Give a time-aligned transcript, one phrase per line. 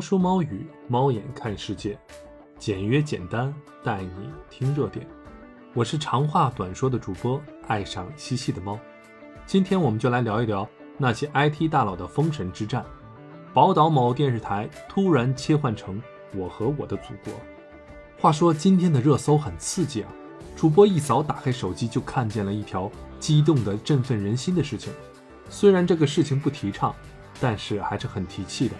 [0.00, 1.98] 说猫语，猫眼看世界，
[2.58, 5.06] 简约简单，带你听热点。
[5.74, 8.78] 我是长话短说的主播，爱上嬉戏的猫。
[9.46, 12.84] 今天我们就来聊一聊那些 IT 大佬的封神之战。
[13.52, 16.00] 宝岛某电视台突然切换成
[16.34, 17.32] “我和我的祖国”。
[18.18, 20.12] 话说今天的热搜很刺激啊！
[20.56, 24.92] 主播一扫打开手机就看见了一条激动的、振奋人心的事情。
[25.48, 26.94] 虽然这个事情不提倡，
[27.40, 28.74] 但是还是很提气的。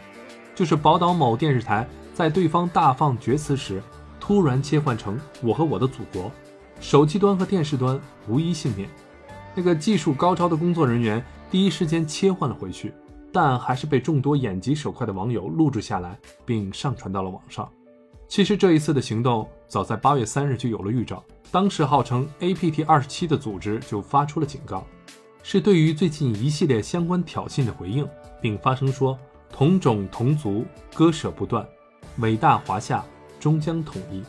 [0.55, 3.83] 就是宝岛某电视台在对方大放厥词时，
[4.19, 6.31] 突然切换成“我和我的祖国”，
[6.81, 8.89] 手机端和电视端无一幸免。
[9.55, 12.93] 那个技术高超的工作人员第一时间切换了回去，
[13.33, 17.69] 但还是被众多眼疾手快的网友录制下来，并上传到了网上。
[18.29, 24.87] 其实这一次的行动早在八月三日就有了预兆，当时号称 APT 二十七的组织就发出了警告，
[25.43, 28.07] 是对于最近一系列相关挑衅的回应，
[28.41, 29.19] 并发声说。
[29.53, 31.67] 同种同族割舍不断，
[32.19, 33.05] 伟大华夏
[33.39, 34.23] 终将统一，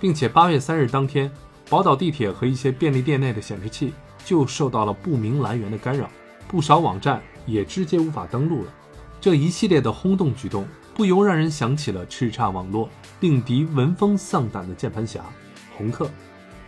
[0.00, 1.30] 并且八月三日当天，
[1.68, 3.92] 宝岛地铁和一些便利店内的显示器
[4.24, 6.08] 就受到了不明来源的干扰，
[6.48, 8.72] 不少网站也直接无法登录了。
[9.20, 12.88] 这一系列的轰动举动，不由让人想起了叱咤网络、
[13.20, 15.24] 令敌闻风丧胆的键盘侠
[15.76, 16.10] 红客。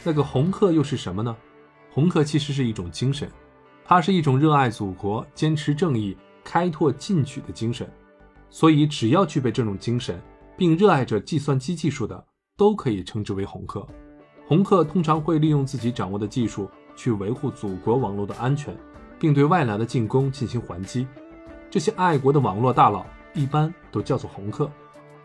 [0.04, 1.34] 那个红客又是什么呢？
[1.90, 3.28] 红客其实是一种精神，
[3.84, 6.16] 它是一种热爱祖国、坚持正义。
[6.44, 7.90] 开拓进取的精神，
[8.50, 10.20] 所以只要具备这种精神，
[10.56, 12.24] 并热爱着计算机技术的，
[12.56, 13.86] 都可以称之为红客。
[14.46, 18.76] 红客通常会利用自己掌握的技术去维护祖国网络的安全，
[19.18, 21.06] 并对外来的进攻进行还击。
[21.70, 24.70] 这些爱国的网络大佬一般都叫做红客。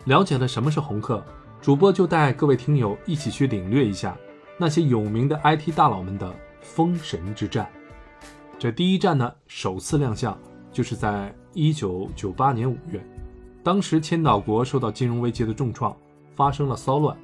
[0.06, 1.23] 了解了什么是红客，
[1.61, 4.17] 主播就带各位听友一起去领略一下
[4.58, 7.70] 那些有名的 IT 大佬们的封神之战。
[8.58, 10.36] 这第一战呢，首次亮相。
[10.72, 13.03] 就是在一九九八年五月，
[13.64, 15.95] 当时千岛国受到金融危机的重创，
[16.36, 17.17] 发生了骚乱，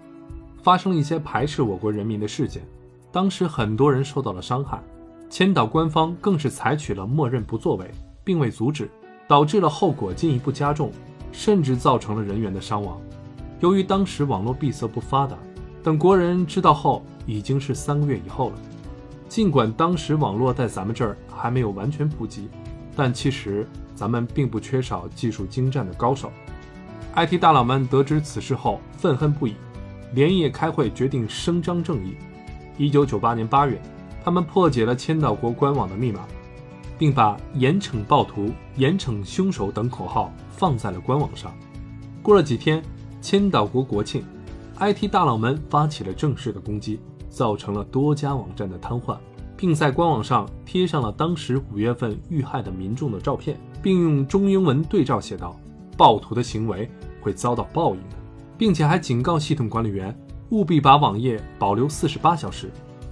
[0.62, 2.64] 发生了一些排斥我国人民的事件，
[3.12, 4.82] 当时很多人受到了伤害，
[5.30, 7.90] 千岛官方更是采取了默认不作为，
[8.24, 8.90] 并未阻止，
[9.28, 10.92] 导致了后果进一步加重，
[11.32, 13.00] 甚至造成了人员的伤亡。
[13.62, 15.38] 由于当时网络闭塞不发达，
[15.84, 18.56] 等国人知道后，已经是三个月以后了。
[19.30, 22.48] 尽管当时网络在咱们这儿还没有完全普及。
[22.96, 26.32] 但其实咱们并不缺少技术精湛的高手。
[27.16, 29.56] IT 大佬们得知此事后愤恨不已，
[30.14, 32.16] 连夜开会决定伸张正义。
[32.78, 33.82] 一九九八年八月，
[34.24, 36.26] 他们破解了千岛国官网的密码，
[36.98, 41.54] 并把“严惩暴徒、严惩凶手”等口号放在了官网上。
[42.22, 42.84] 过了几天，
[43.22, 44.26] 千岛国国庆
[44.78, 49.18] ，IT 大佬们发起了正式的攻击，造成了多家网站的瘫痪。
[49.66, 55.60] 并在官网上贴上了当时五月份遇害的民众的照片，并用中英文对照写道
[55.98, 56.88] ：“暴徒的行为
[57.20, 58.16] 会遭到报应的，
[58.60, 60.16] 并且还警告系统管理员
[60.52, 62.70] 务必把网页保留四十八小时，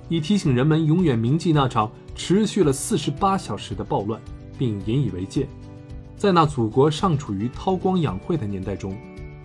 [0.09, 4.22] 以提醒人们永远铭记那场持续了四十八小时的暴乱，
[4.56, 5.50] 并引以为戒。”
[6.16, 8.96] 在那祖国尚处于韬光养晦的年代中，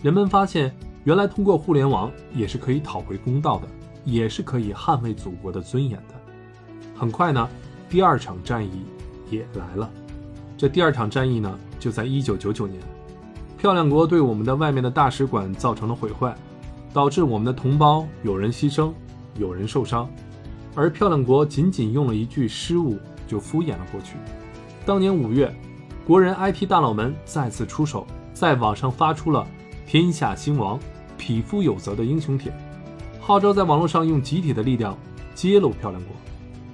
[0.02, 3.68] 人们发现原来通过互联网也是可以讨回公道的，
[4.04, 6.17] 也是可以捍卫祖国的尊严的。
[6.98, 7.48] 很快呢，
[7.88, 8.84] 第二场战役
[9.30, 9.88] 也来了。
[10.56, 12.82] 这第二场战役呢，就在一九九九年，
[13.56, 16.34] 漂亮国对我们的外面的大使馆造成了毁坏，
[16.92, 18.92] 导致我们的同胞有人牺牲，
[19.36, 20.10] 有人受伤，
[20.74, 22.98] 而漂亮国仅仅用了一句失误
[23.28, 24.16] 就敷衍了过去。
[24.84, 25.54] 当年五月，
[26.04, 28.04] 国人 IT 大佬们再次出手，
[28.34, 29.46] 在网上发出了
[29.86, 30.80] “天下兴亡，
[31.16, 32.52] 匹夫有责”的英雄帖，
[33.20, 34.98] 号召在网络上用集体的力量
[35.32, 36.12] 揭露漂亮国。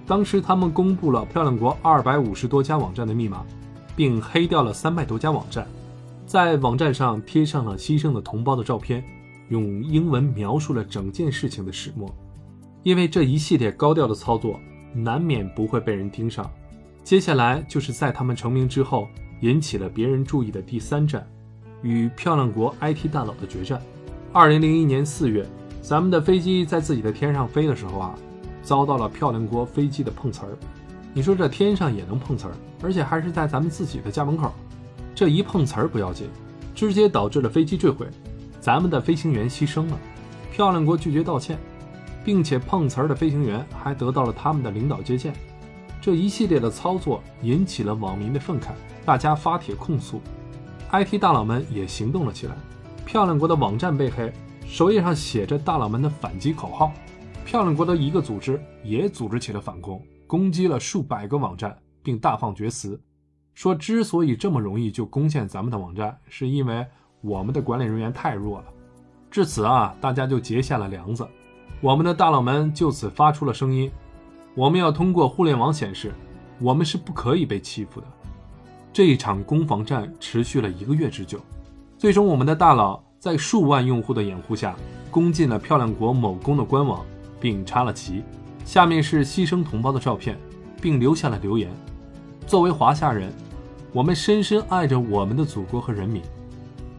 [0.07, 3.45] 当时他们公布了漂亮国二百五十多家网站的密码，
[3.97, 5.67] 并黑掉了三百多家网站，
[6.27, 9.03] 在网站上贴上了牺牲的同胞的照片，
[9.49, 12.15] 用英文描述了整件事情的始末。
[12.83, 14.61] 因为这一系列高调的操作，
[14.95, 16.51] 难免不会被人盯上。
[17.03, 19.09] 接下来就是在他们成名之后，
[19.41, 21.27] 引起了别人注意的第三战，
[21.83, 23.81] 与漂亮国 IT 大佬的决战。
[24.35, 25.47] 二零零一年四月，
[25.81, 28.15] 咱们的飞机在自己的天上飞的时候啊。
[28.65, 30.57] 遭到了漂亮国飞机的碰瓷儿，
[31.13, 34.51] 你说这天上也能碰瓷儿，而且还是在咱们自己的家门口，
[35.15, 36.29] 这一碰瓷儿不要紧，
[36.75, 38.07] 直接导致了飞机坠毁，
[38.61, 39.99] 咱们的飞行员牺牲了，
[40.51, 41.59] 漂亮国拒绝道歉，
[42.25, 45.35] 并且碰瓷儿的飞行员还得到了他们的领导接见，
[46.01, 48.69] 这一系列的操作引起了网民的愤慨，
[49.05, 50.23] 大家发帖控诉
[50.91, 52.57] ，IT 大佬们也行动了起来，
[53.05, 54.33] 漂亮国的网站被黑，
[54.67, 56.91] 首页上写着大佬们的反击口号。
[57.45, 62.99] 漂亮国的一个组织也组织起了反攻，攻击了数百个网站，并大放厥词，
[63.53, 66.85] 说之所以这么容易就攻陷咱们的网站，是因为
[67.21, 68.65] 我们的管理人员太弱了。
[69.31, 71.27] 至此啊，大家就结下了梁子。
[71.81, 73.91] 我们的大佬们就此发出了声音：
[74.55, 76.15] 我们要通过互联网显示，
[76.61, 78.07] 我们是不可以被欺负的。
[78.93, 81.41] 这一场攻防战持续了一个月之久，
[81.99, 84.75] 最终我们的大佬在数万用户的掩护下，
[85.11, 87.05] 攻进了漂亮国某公的官网，
[87.45, 88.23] 并插了旗。
[88.65, 90.39] 下面是牺牲同胞的照片，
[90.81, 91.71] 并留下了留言：
[92.47, 93.31] 作为华夏人，
[93.93, 96.23] 我们深深爱着我们的祖国和人民。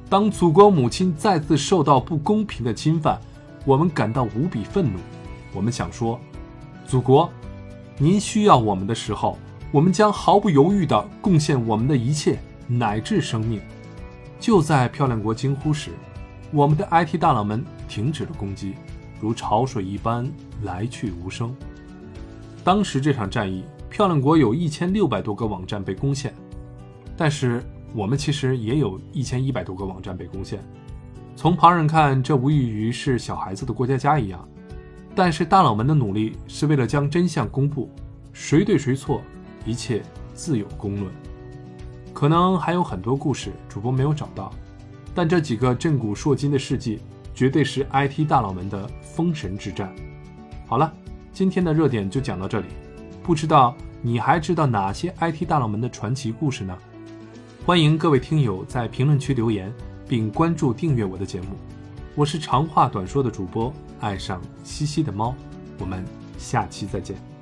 [0.08, 3.20] 当祖国母亲再次受到不公平的侵犯，
[3.66, 5.00] 我们感到无比愤怒。
[5.52, 6.20] 我们想说，
[6.86, 7.28] 祖国，
[7.98, 9.36] 您需要我们的时候。
[9.72, 13.60] 我们将毫不犹豫地贡献我们的一切，乃至生命。
[14.40, 15.90] 就在漂亮国惊呼时，
[16.52, 18.76] 我们的 IT 大佬们停止了攻击，
[19.26, 20.32] 如潮水一般
[20.62, 21.52] 来去无声。
[22.64, 26.32] 当时这场战役，漂亮国有一千六百多个网站被攻陷，
[27.18, 27.64] 但是
[27.96, 30.64] 我们其实也有一千一百多个网站被攻陷。
[31.36, 34.48] 从旁人看，这无异于是小孩子的过家家一样。
[35.16, 37.90] 但是大佬们的努力是为了将真相公布，
[38.32, 39.24] 谁对谁错？
[39.66, 40.04] 一切
[40.36, 41.12] 自有公论，
[42.14, 44.54] 可能还有很多故事主播没有找到，
[45.16, 47.00] 但这几个震古烁今的事迹，
[47.36, 49.94] 绝对是 IT 大佬们的封神之战。
[50.66, 50.92] 好了，
[51.34, 52.68] 今天的热点就讲到这里，
[53.22, 56.76] 不知道你还知道哪些 IT 大佬们的传奇故事呢？
[57.66, 59.72] 欢迎各位听友在评论区留言，
[60.08, 61.48] 并关注订阅我的节目。
[62.16, 65.36] 我是长话短说的主播，爱上西西的猫，
[65.80, 66.04] 我们
[66.38, 67.35] 下期再见。